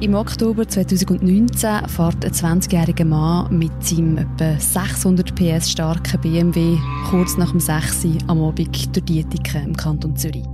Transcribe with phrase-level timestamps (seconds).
[0.00, 6.76] Im Oktober 2019 fährt ein 20-jähriger Mann mit seinem etwa 600 PS starken BMW
[7.08, 10.44] kurz nach dem 6 Uhr am Abend durch die Dietike im Kanton Zürich.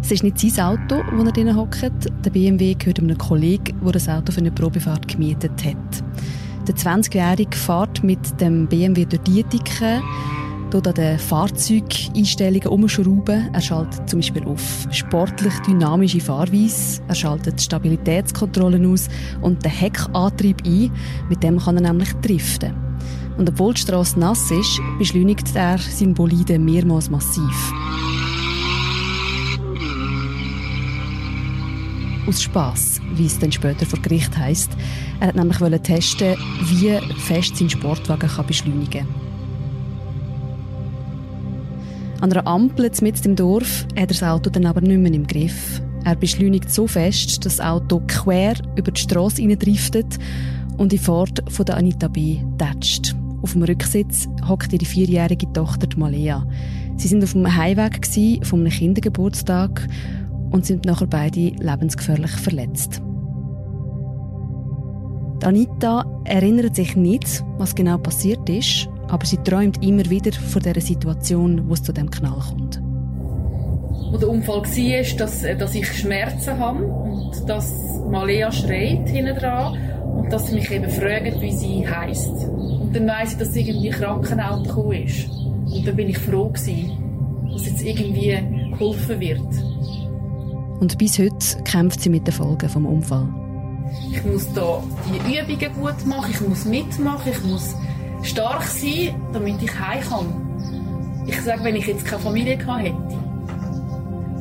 [0.00, 2.08] Es ist nicht sein Auto, wo er drin hockt.
[2.24, 6.04] Der BMW gehört einem Kollegen, der das Auto für eine Probefahrt gemietet hat.
[6.68, 10.02] Der 20-Jährige fährt mit dem BMW durch die Dort
[10.84, 13.48] an den Fahrzeugeinstellungen umschrauben.
[13.52, 19.08] Er schaltet zum Beispiel auf sportlich dynamische Fahrweise, er schaltet Stabilitätskontrollen aus
[19.42, 20.90] und den Heckantrieb ein.
[21.28, 22.74] Mit dem kann er nämlich driften.
[23.38, 27.72] Und obwohl die Strasse nass ist, beschleunigt er sein Bolide mehrmals massiv.
[32.26, 34.72] Aus Spass, wie es dann später vor Gericht heisst.
[35.20, 39.25] Er hat nämlich testen, wie fest sein Sportwagen beschleunigen kann.
[42.20, 45.26] An einer Ampel mitten im Dorf hat er das Auto dann aber nicht mehr im
[45.26, 45.82] Griff.
[46.04, 50.18] Er beschleunigt so fest, dass das Auto quer über die Straße driftet
[50.78, 52.38] und die Fahrt von der Anita B.
[52.58, 53.14] tätscht.
[53.42, 56.46] Auf dem Rücksitz hockt ihre vierjährige Tochter Malea.
[56.96, 58.06] Sie sind auf dem Heimweg
[58.46, 59.86] von einem Kindergeburtstag
[60.50, 63.02] und sind nachher beide lebensgefährlich verletzt.
[65.42, 70.62] Die Anita erinnert sich nicht, was genau passiert ist, aber sie träumt immer wieder von
[70.62, 72.80] der Situation, wo es zu dem Knall kommt.
[74.10, 77.72] Wo der Unfall war, dass, äh, dass ich Schmerzen habe und dass
[78.10, 79.76] Malea schreit hinten dran
[80.16, 82.44] und dass sie mich eben fragt, wie sie heisst.
[82.44, 85.28] Und dann weiss ich, dass irgendwie ein Krankenauto gekommen ist.
[85.28, 86.92] Und dann bin ich froh gewesen,
[87.52, 88.38] dass jetzt irgendwie
[88.72, 89.40] geholfen wird.
[90.80, 93.28] Und bis heute kämpft sie mit den Folgen vom Unfall.
[94.12, 97.74] Ich muss da die Übungen gut machen, ich muss mitmachen, ich muss
[98.26, 101.24] stark sein, damit ich heim kann.
[101.26, 102.96] Ich sage, wenn ich jetzt keine Familie gehabt hätte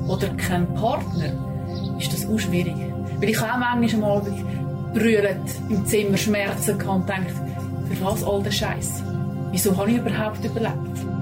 [0.08, 1.34] oder keinen Partner,
[2.00, 2.76] ist das auch schwierig.
[3.20, 4.22] Weil ich auch manchmal mal
[4.94, 7.32] brüllt im Zimmer Schmerzen gehabt und denkt,
[7.90, 9.04] für was all der Scheiß?
[9.52, 11.15] Wieso habe ich überhaupt überlebt?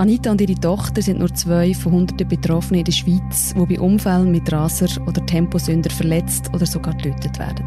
[0.00, 3.78] Anita und ihre Tochter sind nur zwei von hunderten Betroffenen in der Schweiz, die bei
[3.78, 7.66] Unfällen mit Raser oder Temposünder verletzt oder sogar getötet werden.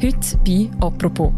[0.00, 1.32] Heute bei «Apropos».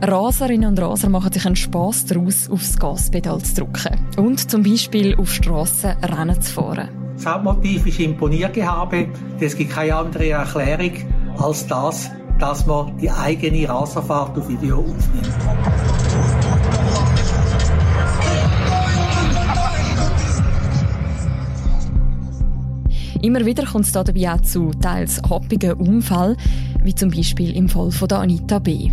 [0.00, 5.14] Raserinnen und Raser machen sich einen Spass daraus, aufs Gaspedal zu drücken und zum Beispiel
[5.16, 6.88] auf Strassen Rennen zu fahren.
[7.14, 9.08] Das Hauptmotiv ist Imponiergehabe.
[9.38, 10.92] Es gibt keine andere Erklärung
[11.36, 15.28] als das, dass man die eigene Raserfahrt auf Video aufnimmt.
[23.22, 26.36] Immer wieder kommt es dabei auch zu teils happigen Unfällen,
[26.82, 28.90] wie zum Beispiel im Fall von Anita B.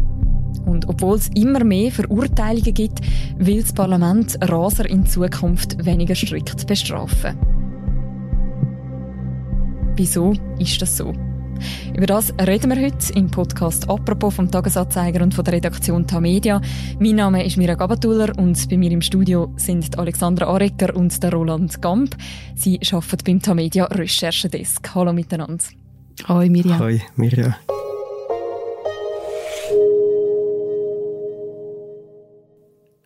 [0.65, 2.99] Und obwohl es immer mehr Verurteilungen gibt,
[3.37, 7.37] will das Parlament Raser in Zukunft weniger strikt bestrafen.
[9.95, 11.13] Wieso ist das so?
[11.95, 16.61] Über das reden wir heute im Podcast «Apropos» vom Tagesanzeiger und von der Redaktion Tamedia.
[16.99, 21.31] Mein Name ist Mira Gabatuller und bei mir im Studio sind Alexandra Arecker und der
[21.31, 22.15] Roland Gamp.
[22.55, 24.93] Sie arbeiten beim Tamedia Recherchedesk.
[24.95, 25.63] Hallo miteinander.
[26.27, 26.79] Hoi Mirja.
[26.79, 27.57] Hoi Mirja.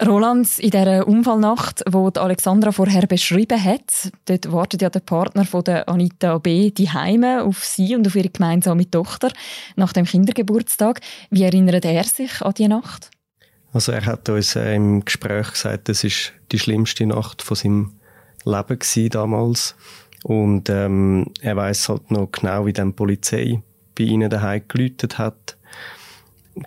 [0.06, 5.64] Roland, in dieser Unfallnacht, die Alexandra vorher beschrieben hat, dort wartet ja der Partner von
[5.64, 6.72] der Anita B.
[6.72, 9.32] die Heime auf sie und auf ihre gemeinsame Tochter
[9.76, 11.02] nach dem Kindergeburtstag.
[11.30, 13.12] Wie erinnert er sich an die Nacht?
[13.74, 17.92] Also er hat uns äh, im Gespräch gesagt, das ist die schlimmste Nacht von seinem
[18.44, 19.76] Leben gewesen damals
[20.24, 23.62] und ähm, er weiß halt noch genau, wie dann die Polizei
[23.98, 25.58] bei ihnen daheim geläutet hat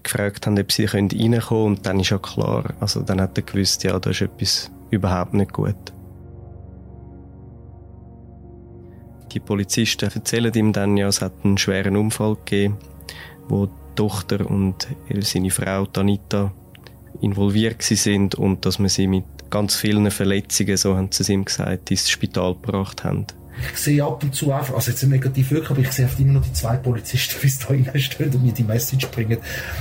[0.02, 1.64] gefragt haben, ob sie reinkommen können.
[1.66, 5.34] Und dann ist ja klar, also dann hat er gewusst, ja, da ist etwas überhaupt
[5.34, 5.74] nicht gut.
[9.32, 12.76] Die Polizisten erzählen ihm dann ja, es hat einen schweren Unfall gegeben,
[13.48, 14.86] wo die Tochter und
[15.20, 16.52] seine Frau Tanita
[17.20, 21.44] involviert sind und dass man sie mit ganz vielen Verletzungen, so haben sie es ihm
[21.44, 23.26] gesagt, ins Spital gebracht haben.
[23.72, 26.42] Ich sehe ab und zu einfach, also jetzt negativ wirklich, aber ich sehe immer noch
[26.42, 29.38] die zwei Polizisten, sie da reinstehen und mir die Message bringen.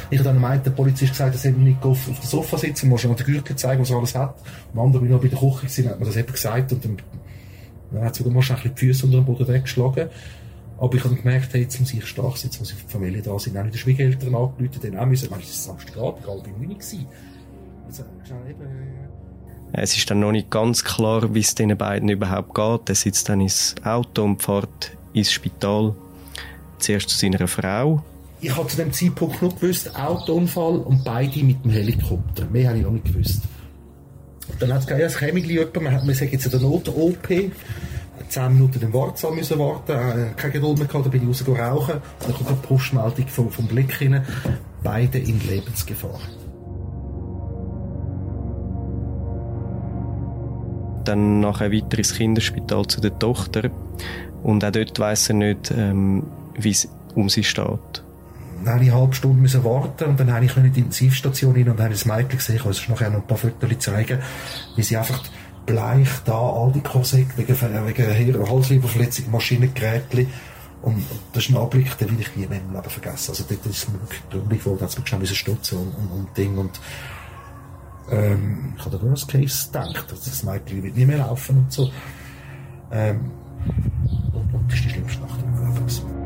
[0.09, 2.89] Ich habe dann meint, der Polizist gesagt, dass er nicht auf, auf dem Sofa sitzen
[2.89, 4.35] muss, schon an der Gürtel zeigen, was er alles hat.
[4.73, 6.85] Am anderen bin ich noch bei der Küche gewesen, hat mir das eben gesagt und
[6.85, 6.97] dann,
[7.91, 10.09] dann hat sogar bisschen die Füße unter dem Boden weggeschlagen.
[10.77, 12.91] Aber ich habe gemerkt, hey, jetzt muss ich stark sein, jetzt muss ich für die
[12.91, 13.57] Familie da sein.
[13.57, 17.05] Auch die Schwiegereltern angerufen, dann auch müssen, ich das ist Samstagabend, halb neun gewesen.
[17.85, 18.03] Also,
[18.49, 19.22] eben,
[19.73, 22.89] es ist dann noch nicht ganz klar, wie es den beiden überhaupt geht.
[22.89, 25.95] Er sitzt dann ins Auto und fährt ins Spital.
[26.83, 28.03] zuerst zu seiner Frau.
[28.41, 32.45] Ich habe zu dem Zeitpunkt nur gewusst, Autounfall und beide mit dem Helikopter.
[32.51, 33.41] Mehr habe ich noch nicht gewusst.
[34.59, 36.59] Dann hat es gesagt, ja, es käme jemand, man, hat, man sagt jetzt in der
[36.59, 37.27] Not-OP,
[38.29, 41.47] 10 Minuten im Wartsaal müssen warten, äh, keine Geduld mehr gehabt, dann bin ich raus
[41.47, 44.25] rauchen, dann kommt eine Postmeldung vom, vom Blick rein,
[44.83, 46.19] beide in Lebensgefahr.
[51.05, 53.69] Dann nachher weiter ins Kinderspital zu der Tochter
[54.43, 56.23] und auch dort weiss er nicht, ähm,
[56.55, 58.03] wie es um sie steht.
[58.65, 61.89] Eine halbe Stunde müssen warten und dann habe ich in die Intensivstation rein und habe
[61.89, 64.19] das Mädchen gesehen, ich kann nachher noch ein paar Fotos zeigen,
[64.75, 65.21] wie sie einfach
[65.65, 70.27] bleich da, all die Korsett, wegen, wegen Halsleberverletzung, Maschinengeräte.
[70.81, 73.31] Und das ist ein Anblick, den will ich nie mehr im Leben vergessen.
[73.31, 76.57] Also dort ist mir wirklich traurig geworden, es mir schon stutzen und, und, und Ding.
[76.57, 76.79] Und,
[78.11, 81.71] ähm, ich habe da Worst Case gedacht, dass das Mädchen wird nie mehr laufen und
[81.71, 81.89] so.
[82.91, 83.31] Ähm,
[84.33, 86.23] und, und das ist die schlimmste Nacht meinem Leben.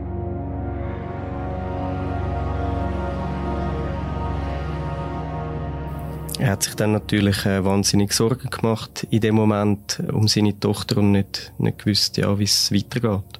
[6.39, 10.97] Er hat sich dann natürlich äh, wahnsinnig Sorgen gemacht in dem Moment um seine Tochter
[10.97, 13.39] und nicht, nicht gewusst, ja, wie es weitergeht.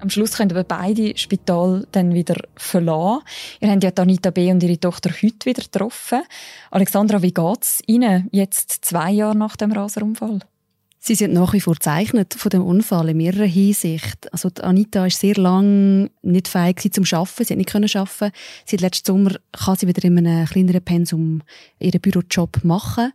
[0.00, 3.22] Am Schluss können aber beide Spital dann wieder verlassen.
[3.60, 4.50] Ihr habt ja Anita B.
[4.50, 6.22] und ihre Tochter heute wieder getroffen.
[6.70, 10.40] Alexandra, wie geht's Ihnen jetzt zwei Jahre nach dem Raserunfall?
[11.02, 14.30] Sie sind nach wie vor gezeichnet von dem Unfall in mehrerer Hinsicht.
[14.34, 17.42] Also Anita ist sehr lang nicht fähig zum Schaffen.
[17.42, 18.30] Sie hat nicht können schaffen.
[18.66, 21.40] Seit letzten Sommer kann sie wieder in einem kleineren Pensum
[21.78, 23.14] ihren Bürojob machen.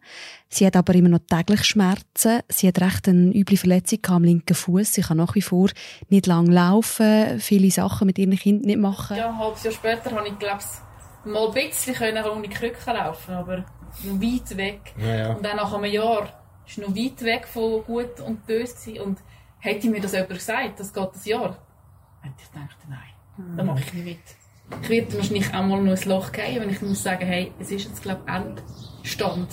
[0.50, 2.40] Sie hat aber immer noch täglich Schmerzen.
[2.50, 4.94] Sie hat recht eine üble Verletzung am linken Fuß.
[4.94, 5.70] Sie kann nach wie vor
[6.10, 9.16] nicht lang laufen, viele Sachen mit ihren Kindern nicht machen.
[9.16, 10.64] Ja, ein halbes Jahr später habe ich glaube
[11.26, 13.64] mal ein bisschen können ohne Krücken laufen, aber
[14.04, 14.96] weit weg.
[14.98, 15.34] Ja, ja.
[15.34, 19.20] Und dann nach einem Jahr ist noch weit weg von gut und böse und
[19.60, 21.58] hätte mir das jemand gesagt, das geht ein Jahr,
[22.22, 23.00] hätte ich gedacht, nein,
[23.38, 23.58] mhm.
[23.58, 24.82] dann mache ich nicht mit.
[24.82, 27.72] Ich werde wahrscheinlich auch mal noch ein Loch gehen, wenn ich muss sagen, hey, es
[27.72, 29.50] ist jetzt glaube ich Endstand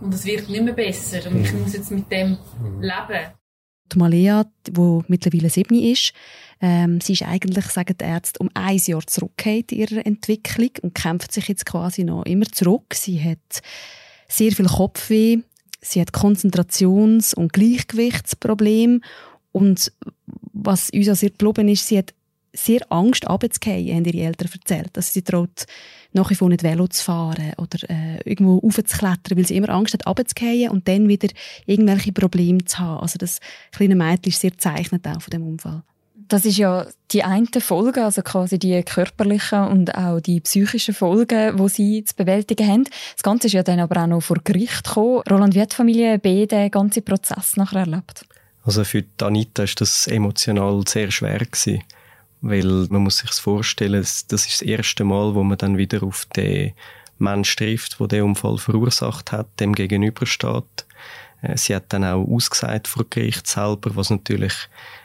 [0.00, 1.62] und es wird nicht mehr besser und ich mhm.
[1.62, 2.80] muss jetzt mit dem mhm.
[2.80, 3.32] leben.
[3.92, 6.14] Die Malea, die mittlerweile sieben ist,
[6.60, 10.94] ähm, sie ist eigentlich, sagen die Ärzte, um ein Jahr zurückgekehrt in ihrer Entwicklung und
[10.94, 12.94] kämpft sich jetzt quasi noch immer zurück.
[12.94, 13.62] Sie hat
[14.26, 15.40] sehr viel Kopfweh,
[15.84, 19.00] Sie hat Konzentrations- und Gleichgewichtsprobleme.
[19.52, 19.92] Und
[20.52, 22.14] was uns auch sehr geblieben ist, sie hat
[22.54, 24.96] sehr Angst, runterzufallen, haben ihre Eltern erzählt.
[24.96, 25.66] Also sie traut
[26.12, 29.94] nach wie vor nicht Velo zu fahren oder äh, irgendwo raufzuklettern, weil sie immer Angst
[29.94, 31.28] hat, runterzufallen und dann wieder
[31.66, 33.02] irgendwelche Probleme zu haben.
[33.02, 33.40] Also das
[33.72, 35.82] kleine Mädchen ist sehr zeichnet auch von dem Unfall.
[36.28, 41.56] Das ist ja die eine Folge, also quasi die körperlichen und auch die psychischen Folgen,
[41.56, 42.84] die sie zu bewältigen haben.
[43.14, 45.22] Das Ganze ist ja dann aber auch noch vor Gericht gekommen.
[45.30, 48.24] Roland, wie hat die Familie B den ganzen Prozess nachher erlebt?
[48.64, 51.82] Also für Anita war das emotional sehr schwer gewesen,
[52.40, 56.26] weil man muss sich vorstellen, das ist das erste Mal, wo man dann wieder auf
[56.34, 56.72] den
[57.18, 60.83] Mensch trifft, der den Unfall verursacht hat, dem gegenübersteht.
[61.44, 64.54] Äh, sie hat dann auch ausgesagt vor Gericht selber, was natürlich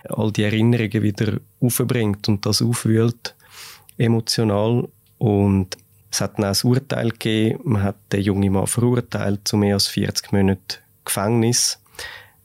[0.09, 3.35] all die Erinnerungen wieder aufbringt und das aufwühlt,
[3.97, 4.87] emotional.
[5.17, 5.77] Und
[6.11, 7.59] es hat dann auch ein Urteil gegeben.
[7.63, 11.79] Man hat den jungen Mann verurteilt zu mehr als 40 Monaten Gefängnis.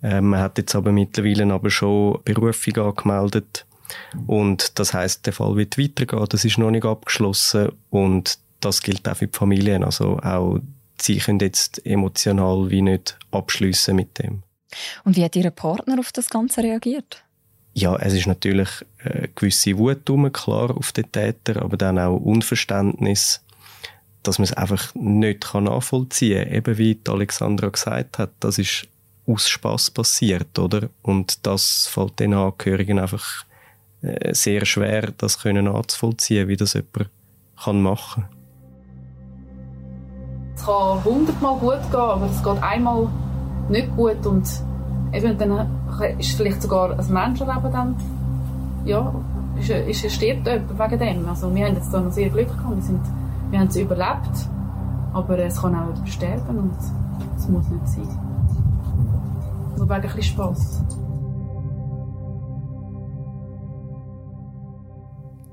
[0.03, 3.67] Äh, man hat jetzt aber mittlerweile aber schon Berufung angemeldet.
[4.27, 6.27] Und das heißt, der Fall wird weitergehen.
[6.29, 7.73] Das ist noch nicht abgeschlossen.
[7.91, 9.85] Und das gilt auch für die Familien.
[9.85, 10.61] Also auch
[11.01, 14.43] sie können jetzt emotional wie nicht abschliessen mit dem.
[15.05, 17.25] Und wie hat Ihr Partner auf das Ganze reagiert?
[17.75, 18.69] Ja, es ist natürlich
[19.05, 23.45] eine gewisse Wut rum, klar, auf den Täter, aber dann auch Unverständnis,
[24.23, 26.55] dass man es einfach nicht nachvollziehen kann.
[26.55, 28.87] Eben wie Alexandra gesagt hat, das ist
[29.27, 30.89] aus Spass passiert, oder?
[31.03, 33.45] Und das fällt den Angehörigen einfach
[34.03, 37.11] äh, sehr schwer, das können nachzuvollziehen, wie das jemand
[37.63, 38.44] kann machen kann.
[40.57, 43.09] Es kann hundertmal gut gehen, aber es geht einmal
[43.69, 44.49] nicht gut und
[45.13, 45.69] eben dann
[46.19, 47.97] ist vielleicht sogar ein Menschenleben dann,
[48.85, 49.13] ja,
[49.59, 51.29] ist, ist, stirbt jemand wegen dem.
[51.29, 53.01] Also wir haben jetzt da noch sehr Glück gehabt, wir, sind,
[53.51, 54.49] wir haben es überlebt,
[55.13, 56.75] aber es kann auch sterben und
[57.37, 58.19] es muss nicht sein.
[59.77, 60.83] Nur wegen ein bisschen Spass.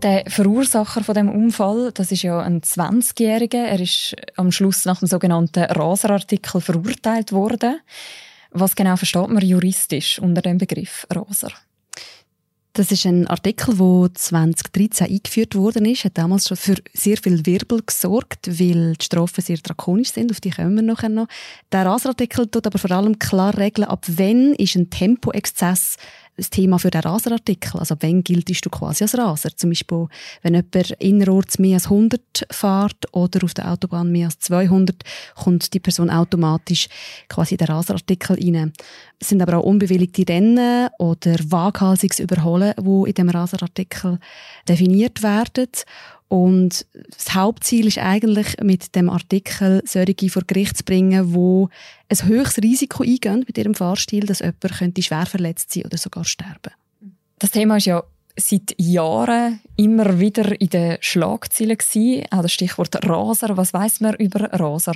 [0.02, 3.66] Der Verursacher von dem Unfall, das ist ja ein 20-Jähriger.
[3.66, 7.80] Er ist am Schluss nach dem sogenannten Raser-Artikel verurteilt worden.
[8.50, 11.52] Was genau versteht man juristisch unter dem Begriff Raser?
[12.74, 17.46] Das ist ein Artikel, der 2013 eingeführt worden ist, hat damals schon für sehr viel
[17.46, 21.28] Wirbel gesorgt, weil die Strafen sehr drakonisch sind, auf die kommen wir nachher noch.
[21.74, 25.98] Der Raserartikel tut aber vor allem klar regeln, ab wann ist ein Tempoexzess
[26.42, 27.80] das Thema für den Raserartikel.
[27.80, 29.56] Also wann giltest du quasi als Raser?
[29.56, 30.08] Zum Beispiel,
[30.42, 35.04] wenn jemand innerorts mehr als 100 fährt oder auf der Autobahn mehr als 200,
[35.36, 36.88] kommt die Person automatisch
[37.30, 38.74] quasi in den Raserartikel rein.
[39.20, 44.20] Es sind aber auch unbewilligte Rennen oder waghalsiges Überholen, wo in dem Raserartikel
[44.68, 45.68] definiert werden.
[46.32, 51.68] Und das Hauptziel ist eigentlich, mit dem Artikel solche vor Gericht zu bringen, wo
[52.08, 56.24] ein höchstes Risiko eingehen mit ihrem Fahrstil, dass jemand könnte schwer verletzt sein oder sogar
[56.24, 56.72] sterben.
[57.38, 58.02] Das Thema ist ja
[58.38, 62.24] seit Jahren immer wieder in den Schlagzeilen gewesen.
[62.32, 63.58] Auch das Stichwort Raser.
[63.58, 64.96] Was weiß man über Raser?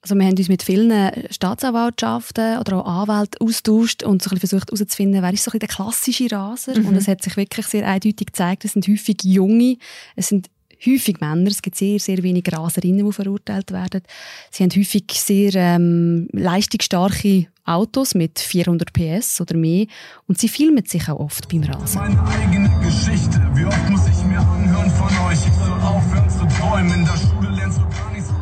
[0.00, 4.72] Also wir haben uns mit vielen Staatsanwaltschaften oder auch Anwälten austauscht und so ein versucht
[4.72, 6.76] herauszufinden, wer ist so ein der klassische Raser.
[6.76, 6.88] Mhm.
[6.88, 9.76] Und es hat sich wirklich sehr eindeutig gezeigt, es sind häufig Junge,
[10.16, 10.50] es sind
[10.86, 11.50] häufig Männer.
[11.50, 14.02] Es gibt sehr, sehr wenige Raserinnen, die verurteilt werden.
[14.50, 19.86] Sie haben häufig sehr ähm, leistungsstarke Autos mit 400 PS oder mehr
[20.26, 22.00] und sie filmen sich auch oft beim Rasen.
[22.00, 25.38] Meine eigene Geschichte, wie oft muss ich mir anhören von euch?
[25.46, 28.32] Ich soll aufhören zu träumen, in der Schule lernst du gar nicht so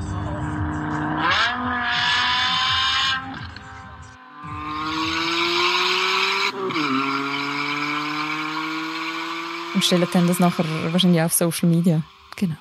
[9.72, 12.02] Und stellen dann das nachher wahrscheinlich auf Social Media.
[12.40, 12.56] Genau.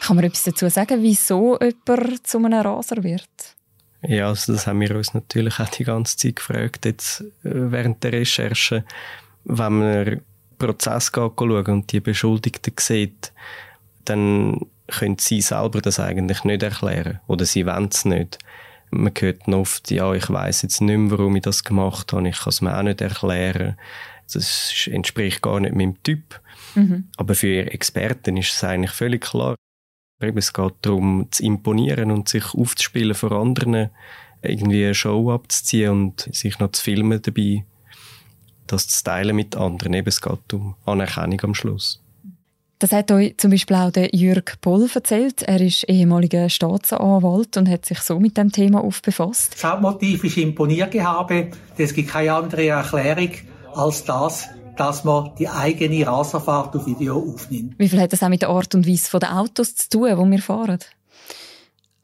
[0.00, 3.28] Kann man etwas dazu sagen, wieso jemand zu einem Raser wird?
[4.00, 8.02] Ja, also das haben wir uns natürlich auch die ganze Zeit gefragt, jetzt äh, während
[8.02, 8.84] der Recherche.
[9.44, 10.20] Wenn man den
[10.58, 13.32] Prozess schauen und die Beschuldigten sieht,
[14.06, 17.20] dann können sie selber das eigentlich nicht erklären.
[17.26, 18.38] Oder sie wollen es nicht.
[18.90, 22.38] Man hört oft, ja, ich weiß jetzt nicht mehr, warum ich das gemacht habe, ich
[22.38, 23.76] kann es mir auch nicht erklären.
[24.32, 26.40] Das entspricht gar nicht meinem Typ.
[26.74, 27.08] Mhm.
[27.16, 29.56] Aber für Experten ist es eigentlich völlig klar.
[30.20, 33.90] Es geht darum, zu imponieren und sich aufzuspielen vor anderen,
[34.42, 37.64] irgendwie eine Show abzuziehen und sich noch zu filmen dabei,
[38.66, 39.92] das zu teilen mit anderen.
[39.92, 42.00] Eben, es geht um Anerkennung am Schluss.
[42.78, 45.42] Das hat euch zum Beispiel auch der Jürg Poll erzählt.
[45.42, 49.54] Er ist ehemaliger Staatsanwalt und hat sich so mit dem Thema aufbefasst.
[49.54, 51.50] Das Hauptmotiv ist Imponiergehabe.
[51.78, 53.30] Es gibt keine andere Erklärung
[53.74, 57.74] als das, dass man die eigene Raserfahrt auf Video aufnimmt.
[57.78, 60.30] Wie viel hat das auch mit der Art und Weise der Autos zu tun, die
[60.32, 60.78] wir fahren?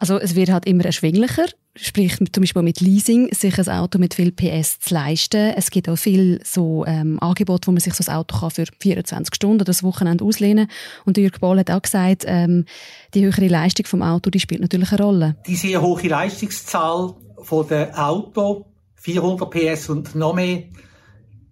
[0.01, 1.45] Also es wird halt immer erschwinglicher,
[1.77, 5.53] sprich zum Beispiel mit Leasing, sich ein Auto mit viel PS zu leisten.
[5.55, 8.65] Es gibt auch viel so ähm, Angebote, wo man sich so ein Auto kann für
[8.81, 10.71] 24 Stunden oder das Wochenende auslehnen
[11.05, 12.65] Und Jürg Boll hat auch gesagt, ähm,
[13.13, 15.37] die höhere Leistung vom Auto, die spielt natürlich eine Rolle.
[15.47, 17.13] Die sehr hohe Leistungszahl
[17.43, 20.63] von der Auto, 400 PS und noch mehr,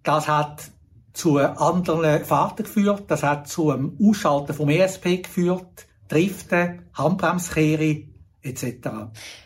[0.02, 0.70] das hat
[1.18, 8.02] zu anderen Fahrten geführt, das hat zu einem Ausschalten vom ESP geführt, Driften, Handbremskehre
[8.42, 8.88] etc.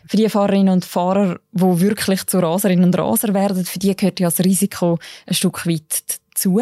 [0.07, 4.19] Für die Fahrerinnen und Fahrer, die wirklich zu Raserinnen und Raser werden, für die gehört
[4.19, 6.61] ja das Risiko ein Stück weit dazu.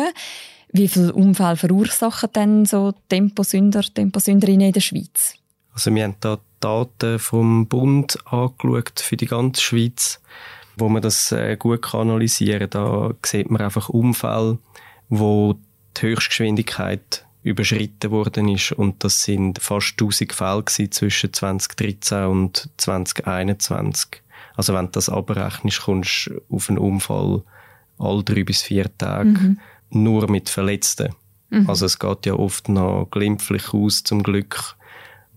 [0.71, 5.35] Wie viele Unfälle verursachen denn so Temposünder, Temposünderinnen in der Schweiz?
[5.73, 10.21] Also wir haben da Daten vom Bund angeschaut für die ganze Schweiz,
[10.77, 12.83] wo man das äh, gut analysieren kann.
[12.83, 14.57] Da sieht man einfach Unfälle,
[15.11, 15.59] wo
[15.97, 24.21] die Höchstgeschwindigkeit überschritten worden ist und das sind fast 1000 Fälle zwischen 2013 und 2021.
[24.55, 27.43] Also wenn du das abrechnest, kommst du auf einen Unfall
[27.99, 29.59] alle drei bis vier Tage mhm.
[29.89, 31.13] nur mit Verletzten.
[31.49, 31.69] Mhm.
[31.69, 34.75] Also es geht ja oft noch glimpflich aus zum Glück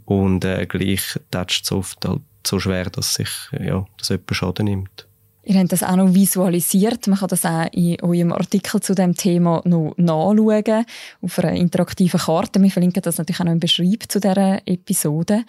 [0.04, 4.66] und äh, gleich tätscht es oft halt so schwer, dass sich ja, dass jemand Schaden
[4.66, 5.08] nimmt.
[5.46, 7.06] Ihr habt das auch noch visualisiert.
[7.06, 10.86] Man kann das auch in eurem Artikel zu dem Thema noch nachschauen,
[11.20, 12.62] auf einer interaktiven Karte.
[12.62, 15.44] Wir verlinken das natürlich auch noch im Beschreib zu dieser Episode.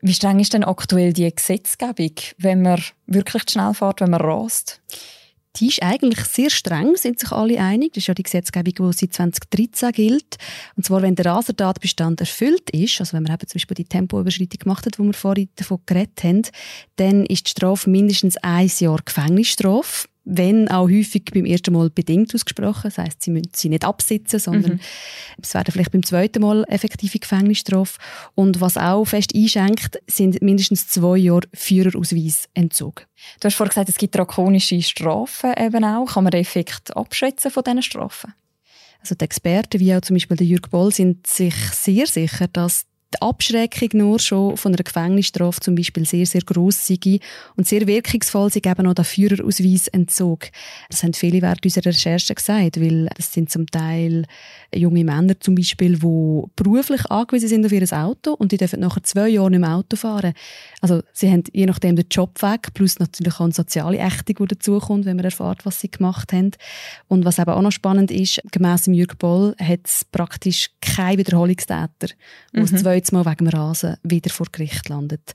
[0.00, 4.80] Wie streng ist denn aktuell die Gesetzgebung, wenn man wirklich schnell fährt, wenn man rast?
[5.60, 7.92] Die ist eigentlich sehr streng, sind sich alle einig.
[7.92, 10.36] Das ist ja die Gesetzgebung, die seit 2013 gilt.
[10.76, 14.58] Und zwar, wenn der Rasertatbestand erfüllt ist, also wenn man eben zum Beispiel die Tempoüberschreitung
[14.60, 16.42] gemacht hat, wo wir vorhin davon geredet haben,
[16.96, 22.34] dann ist die Strafe mindestens ein Jahr Gefängnisstrafe wenn auch häufig beim ersten Mal bedingt
[22.34, 22.82] ausgesprochen.
[22.84, 24.80] Das heisst, sie müssen sie nicht absitzen, sondern mhm.
[25.42, 27.98] es werden vielleicht beim zweiten Mal effektive Gefängnisstrafe.
[28.34, 33.06] Und was auch fest einschenkt, sind mindestens zwei Jahre Führerausweisentzug.
[33.40, 36.06] Du hast vorhin gesagt, es gibt drakonische Strafen eben auch.
[36.06, 38.34] Kann man den Effekt abschätzen von diesen Strafen?
[39.00, 42.84] Also die Experten, wie auch zum Beispiel der Jürg Boll, sind sich sehr sicher, dass
[43.14, 47.20] die Abschreckung nur schon von einer Gefängnisstrafe zum Beispiel sehr, sehr gross sei
[47.56, 50.48] und sehr wirkungsvoll sei eben auch der Führerausweisentzug.
[50.90, 54.24] Das haben viele während unserer Recherche gesagt, weil das sind zum Teil
[54.74, 59.02] junge Männer zum Beispiel, die beruflich angewiesen sind auf ihr Auto und die dürfen nachher
[59.02, 60.34] zwei Jahre nicht mehr Auto fahren.
[60.82, 64.54] Also sie haben je nachdem den Job weg, plus natürlich auch eine soziale Ächtung, die
[64.54, 66.50] dazukommt, wenn man erfährt, was sie gemacht haben.
[67.08, 72.08] Und was eben auch noch spannend ist, gemäss Jürg Boll hat es praktisch keinen Wiederholungstäter,
[72.54, 72.70] der mhm.
[72.70, 75.32] das zweite Mal wegen dem Rasen wieder vor Gericht landet.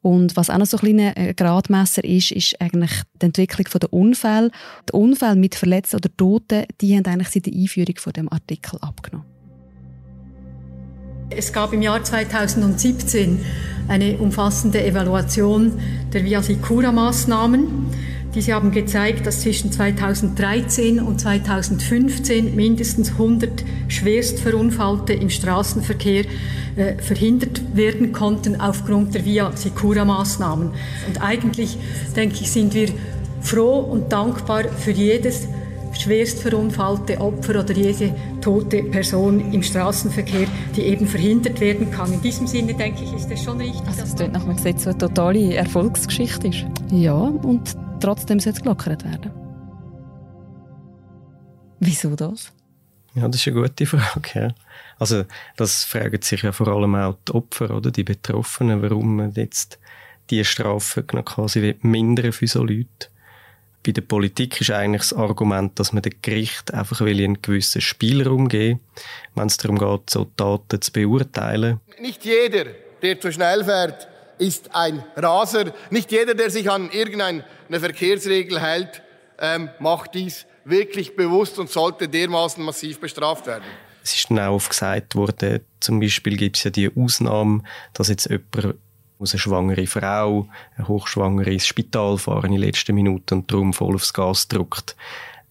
[0.00, 3.92] Und was auch noch so ein kleiner äh, Gradmesser ist, ist eigentlich die Entwicklung der
[3.92, 4.50] Unfälle.
[4.88, 8.78] Die Unfälle mit Verletzten oder Toten, die haben eigentlich seit der Einführung von dem Artikel
[8.80, 9.26] abgenommen.
[11.30, 13.40] Es gab im Jahr 2017
[13.88, 15.78] eine umfassende Evaluation
[16.12, 17.66] der Via Sicura-Maßnahmen.
[18.38, 26.24] Diese haben gezeigt, dass zwischen 2013 und 2015 mindestens 100 Schwerstverunfallte im Straßenverkehr
[26.76, 30.70] äh, verhindert werden konnten aufgrund der Via Sicura-Maßnahmen.
[31.08, 31.78] Und eigentlich,
[32.14, 32.90] denke ich, sind wir
[33.40, 35.48] froh und dankbar für jedes
[35.94, 42.12] schwerst verunfallte Opfer oder jede tote Person im Straßenverkehr, die eben verhindert werden kann.
[42.12, 43.84] In diesem Sinne denke ich, ist es schon richtig.
[43.84, 46.66] Also das klingt nach einem Gesetz, das eine totale Erfolgsgeschichte ist.
[46.92, 49.30] Ja, und trotzdem soll es gelockert werden.
[51.80, 52.52] Wieso das?
[53.14, 54.30] Ja, das ist eine gute Frage.
[54.34, 54.54] Ja.
[54.98, 55.24] Also,
[55.56, 59.78] das fragen sich ja vor allem auch die Opfer, oder die Betroffenen, warum man jetzt
[60.30, 63.08] die Strafe quasi mindern für so Leute.
[63.84, 67.80] Bei der Politik ist eigentlich das Argument, dass man dem Gericht einfach will einen gewissen
[67.80, 68.80] Spielraum geben
[69.34, 71.80] wenn es darum geht, so Taten zu beurteilen.
[72.00, 72.66] Nicht jeder,
[73.00, 75.72] der zu schnell fährt, ist ein Raser.
[75.90, 79.02] Nicht jeder, der sich an irgendeine Verkehrsregel hält,
[79.38, 83.64] ähm, macht dies wirklich bewusst und sollte dermaßen massiv bestraft werden.
[84.02, 88.28] Es ist dann auch gesagt worden, zum Beispiel gibt es ja die Ausnahme, dass jetzt
[88.28, 88.76] jemand
[89.18, 93.94] aus eine schwangere Frau, eine Hochschwangere ins Spital fahren in letzten Minuten und darum voll
[93.94, 94.96] aufs Gas drückt.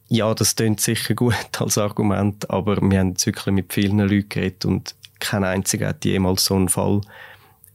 [0.08, 4.30] Ja, das klingt sicher gut als Argument, aber wir haben jetzt wirklich mit vielen Leuten
[4.30, 7.02] geredet und kein einziger hat jemals so einen Fall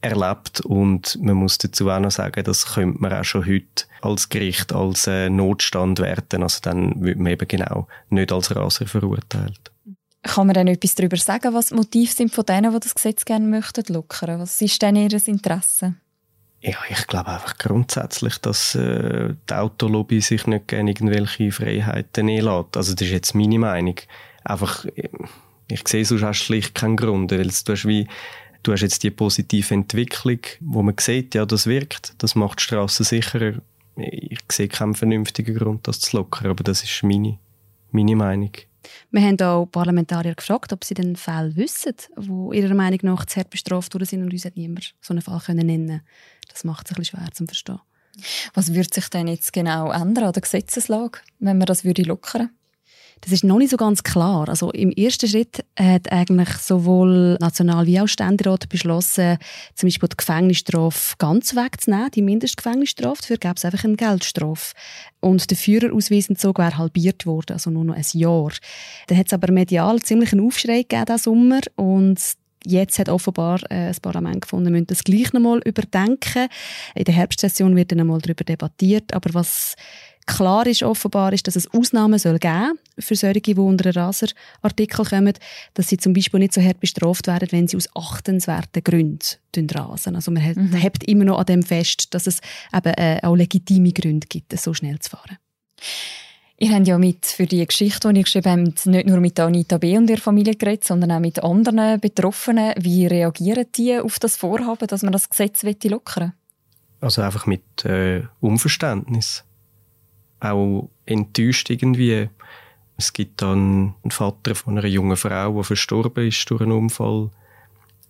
[0.03, 4.29] erlebt und man muss dazu auch noch sagen, das könnte man auch schon heute als
[4.29, 9.71] Gericht als äh, Notstand werten, also dann wird man eben genau nicht als Raser verurteilt.
[10.25, 13.25] Kann man denn etwas darüber sagen, was die Motive sind von denen, die das Gesetz
[13.25, 14.41] gerne möchten lockern?
[14.41, 15.95] Was ist denn ihr Interesse?
[16.61, 22.77] Ja, ich glaube einfach grundsätzlich, dass äh, die Autolobby sich nicht gerne irgendwelche Freiheiten lässt.
[22.77, 23.97] Also das ist jetzt meine Meinung.
[24.45, 25.09] Einfach, äh,
[25.67, 28.07] ich sehe sonst auch schlicht keinen Grund, weil du hast wie
[28.63, 32.65] Du hast jetzt die positive Entwicklung, wo man sieht, ja, das wirkt, das macht die
[32.65, 33.55] Straße sicherer.
[33.97, 37.39] Ich sehe keinen vernünftigen Grund, das zu lockern, aber das ist meine,
[37.91, 38.53] meine Meinung.
[39.11, 43.37] Wir haben auch Parlamentarier gefragt, ob sie den Fall wissen, wo ihrer Meinung nach zu
[43.37, 46.03] hart bestraft worden sind und uns hat niemand so einen Fall können nennen
[46.51, 47.81] Das macht es ein bisschen schwer zu verstehen.
[48.55, 52.51] Was würde sich denn jetzt genau ändern an der Gesetzeslage, wenn man das würde lockern
[53.23, 54.49] das ist noch nicht so ganz klar.
[54.49, 59.39] Also im ersten Schritt hat eigentlich sowohl National- wie auch Ständerat beschlossen,
[59.77, 63.23] zum Beispiel die Gefängnisstrafe ganz wegzunehmen, die Mindestgefängnisstrafe.
[63.23, 64.75] Dafür gäbe es einfach eine Geldstrafe.
[65.21, 68.51] Und der Führerausweisentzug wäre halbiert worden, also nur noch ein Jahr.
[69.07, 72.19] Dann hat es aber medial ziemlich einen Aufschrei gegeben diesen Sommer und
[72.65, 76.49] Jetzt hat offenbar äh, das Parlament gefunden, wir müssen das gleich nochmal überdenken.
[76.95, 79.13] In der Herbstsession wird dann einmal darüber debattiert.
[79.15, 79.75] Aber was
[80.27, 85.05] Klar ist offenbar, ist, dass es Ausnahmen soll geben für solche, die unter einen Raserartikel
[85.05, 85.35] kommen,
[85.75, 90.15] dass sie zum Beispiel nicht so hart bestraft werden, wenn sie aus achtenswerten Gründen rasen.
[90.15, 90.73] Also man mhm.
[90.75, 92.41] hält immer noch an dem fest, dass es
[92.73, 95.39] eben äh, auch legitime Gründe gibt, so schnell zu fahren.
[96.59, 99.79] Ihr habt ja mit für die Geschichte, die ihr geschrieben habt, nicht nur mit Anita
[99.79, 99.99] B.
[99.99, 102.75] und ihrer Familie geredet, sondern auch mit anderen Betroffenen.
[102.79, 106.35] Wie reagieren die auf das Vorhaben, dass man das Gesetz lockern
[107.01, 109.43] Also einfach mit äh, Unverständnis
[110.43, 112.29] auch enttäuscht irgendwie.
[112.97, 117.31] Es gibt dann einen Vater von einer jungen Frau, die verstorben ist durch einen Unfall,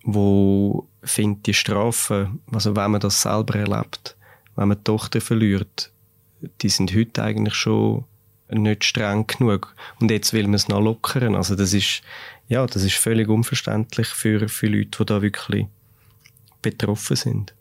[0.05, 4.17] wo findet die Strafe, also wenn man das selber erlebt,
[4.57, 5.91] wenn man die Tochter verliert,
[6.61, 8.05] die sind heute eigentlich schon
[8.51, 9.75] nicht streng genug.
[10.01, 11.37] Und jetzt will man es noch lockern.
[11.37, 12.03] Also das ist,
[12.49, 15.67] ja, das ist völlig unverständlich für, für Leute, die da wirklich
[16.61, 17.55] betroffen sind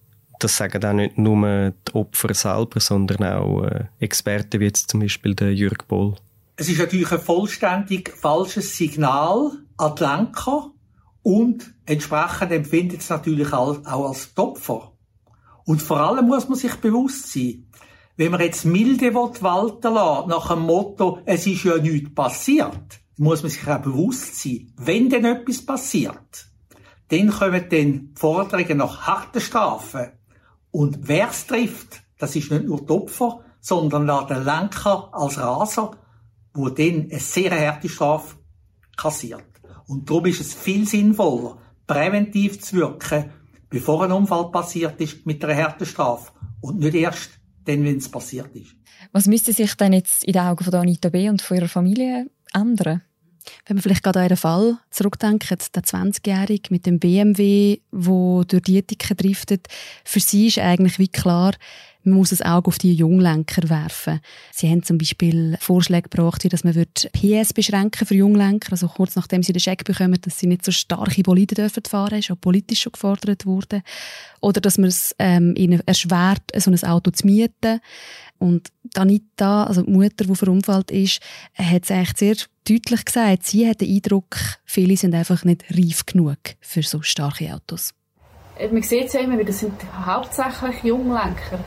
[0.43, 4.99] das sagen auch nicht nur die Opfer selber, sondern auch äh, Experten wie jetzt zum
[5.01, 6.15] Beispiel der Jürg Boll.
[6.57, 10.71] Es ist natürlich ein vollständig falsches Signal an die Lenker
[11.23, 14.91] und entsprechend empfindet es natürlich auch als Opfer.
[15.65, 17.67] Und vor allem muss man sich bewusst sein,
[18.17, 23.41] wenn man jetzt milde walten lassen, nach dem Motto, es ist ja nichts passiert, muss
[23.41, 26.47] man sich auch bewusst sein, wenn denn etwas passiert,
[27.09, 30.11] dann kommen dann Forderungen nach harten Strafen.
[30.71, 35.37] Und wer es trifft, das ist nicht nur die Opfer, sondern auch der Lenker als
[35.37, 35.91] Raser,
[36.53, 38.37] wo dann eine sehr harte Strafe
[38.97, 39.43] kassiert.
[39.87, 43.31] Und darum ist es viel sinnvoller, präventiv zu wirken,
[43.69, 46.31] bevor ein Unfall passiert ist, mit einer harten Strafe.
[46.61, 47.31] Und nicht erst
[47.65, 48.75] dann, wenn es passiert ist.
[49.11, 51.29] Was müsste sich denn jetzt in den Augen von Anita B.
[51.29, 53.01] und von ihrer Familie ändern?
[53.65, 58.63] Wenn wir vielleicht gerade an einen Fall zurückdenken, der 20-Jährige mit dem BMW, wo durch
[58.63, 59.67] die Ethik driftet,
[60.03, 61.53] für sie ist eigentlich wie klar,
[62.03, 64.21] man muss ein Auge auf die Junglenker werfen.
[64.51, 69.15] Sie haben zum Beispiel Vorschläge gebracht, wie dass man PS beschränken für Junglenker, also kurz
[69.15, 72.39] nachdem sie den Scheck bekommen, dass sie nicht so starke Boliden dürfen fahren, ist auch
[72.39, 73.83] politisch schon gefordert worden.
[74.39, 77.79] Oder dass man es ähm, ihnen erschwert, so ein Auto zu mieten.
[78.39, 81.19] Und Anita, also die Mutter, die verunfallt ist,
[81.53, 82.35] hat es eigentlich sehr
[82.67, 87.53] deutlich gesagt, sie hat den Eindruck, viele sind einfach nicht reif genug für so starke
[87.53, 87.93] Autos.
[88.71, 89.73] Man sieht es ja immer, das sind
[90.05, 91.63] hauptsächlich Junglenker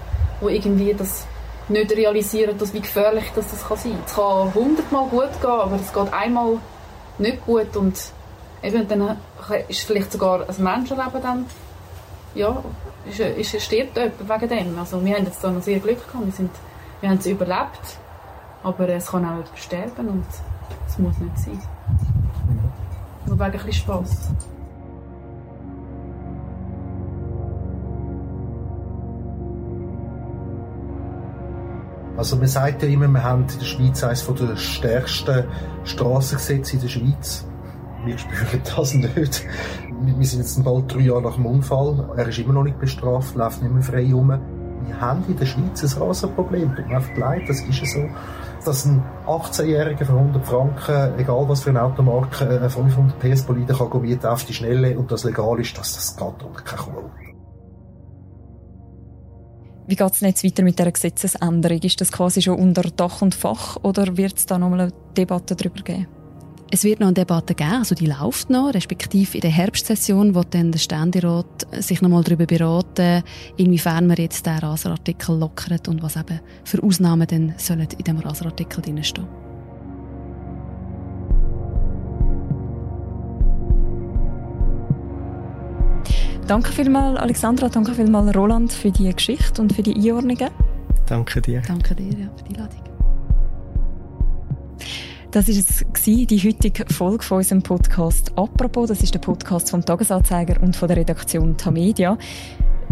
[0.48, 1.26] die irgendwie das
[1.68, 4.02] nicht realisieren, dass, wie gefährlich das, das kann sein kann.
[4.06, 6.58] Es kann hundertmal gut gehen, aber es geht einmal
[7.18, 7.94] nicht gut und
[8.62, 9.16] eben dann
[9.68, 11.46] ist vielleicht sogar ein Menschenleben dann,
[12.34, 12.62] ja,
[13.06, 14.78] ist, ist, stirbt jemand wegen dem.
[14.78, 16.50] Also wir haben jetzt da noch sehr Glück gehabt, wir, sind,
[17.00, 17.98] wir haben es überlebt,
[18.62, 20.26] aber es kann auch jemand sterben und
[20.86, 21.62] es muss nicht sein.
[23.26, 24.28] Nur wegen ein bisschen Spass.
[32.16, 35.44] Also man sagt ja immer, wir haben in der Schweiz eines der stärksten
[35.84, 37.46] Strassengesetze in der Schweiz.
[38.04, 39.44] Wir spüren das nicht.
[40.00, 42.10] Wir sind jetzt bald drei Jahre nach dem Unfall.
[42.16, 44.28] Er ist immer noch nicht bestraft, läuft nicht mehr frei rum.
[44.86, 46.76] Wir haben in der Schweiz ein Rasenproblem.
[46.76, 48.04] Tut mir einfach leid, das ist so.
[48.64, 53.74] Dass ein 18-Jähriger für 100 Franken, egal was für eine Automarke, eine 500 PS Bolide
[53.74, 57.23] kann mieten auf die Schnelle und das legal ist, das, das geht unter keine Kuh.
[59.86, 61.78] Wie geht es jetzt weiter mit dieser Gesetzesänderung?
[61.80, 65.54] Ist das quasi schon unter Dach und Fach oder wird es da nochmal eine Debatte
[65.54, 66.06] darüber geben?
[66.70, 70.42] Es wird noch eine Debatte geben, also die läuft noch, respektive in der Herbstsession, wo
[70.42, 73.22] dann der Ständerat sich nochmal darüber beraten,
[73.58, 78.18] inwiefern man jetzt den Raserartikel lockert und was eben für Ausnahmen dann sollen in dem
[78.18, 79.43] Raserartikel drinstehen.
[86.46, 90.50] Danke vielmals, Alexandra, danke vielmals, Roland, für die Geschichte und für die Einordnungen.
[91.06, 91.62] Danke dir.
[91.66, 92.80] Danke dir ja, für die Einladung.
[95.30, 98.88] Das war es die heutige Folge von unserem Podcast «Apropos».
[98.88, 102.18] Das ist der Podcast vom Tagesanzeiger und von der Redaktion Tamedia.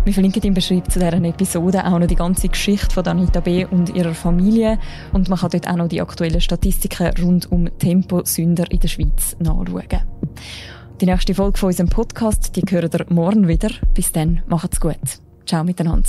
[0.04, 3.64] Wir verlinken im Beschreibung zu dieser Episode auch noch die ganze Geschichte von Anita B.
[3.66, 4.80] und ihrer Familie.
[5.12, 9.36] Und man kann dort auch noch die aktuellen Statistiken rund um Temposünder in der Schweiz
[9.38, 10.00] nachschauen.
[11.02, 13.70] Die nächste Folge von unserem Podcast, die hören ihr morgen wieder.
[13.92, 15.18] Bis dann, macht's gut.
[15.44, 16.08] Ciao miteinander.